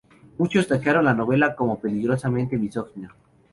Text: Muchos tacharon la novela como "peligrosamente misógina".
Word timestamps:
Muchos 0.39 0.67
tacharon 0.67 1.05
la 1.05 1.13
novela 1.13 1.55
como 1.55 1.79
"peligrosamente 1.79 2.57
misógina". 2.57 3.15